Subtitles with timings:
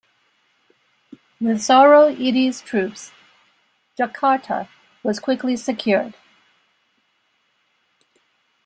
[1.39, 3.11] With Sarwo Edhie's troops,
[3.99, 4.67] Jakarta
[5.03, 6.15] was quickly secured.